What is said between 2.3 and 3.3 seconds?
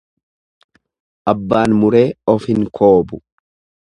of hin koobu.